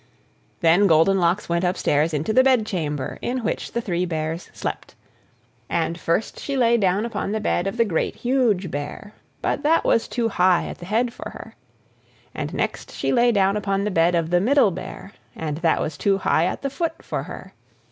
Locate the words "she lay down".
6.39-7.05, 12.91-13.55